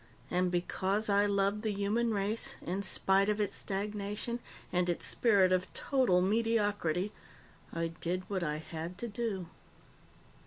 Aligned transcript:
And 0.31 0.49
because 0.49 1.09
I 1.11 1.27
loved 1.27 1.61
the 1.61 1.71
human 1.71 2.11
race, 2.11 2.55
in 2.63 2.81
spite 2.81 3.29
of 3.29 3.39
its 3.39 3.53
stagnation 3.55 4.39
and 4.73 4.89
its 4.89 5.05
spirit 5.05 5.51
of 5.51 5.71
total 5.75 6.23
mediocrity, 6.23 7.11
I 7.71 7.89
did 7.89 8.27
what 8.27 8.41
I 8.41 8.57
had 8.57 8.97
to 8.97 9.07
do." 9.07 9.45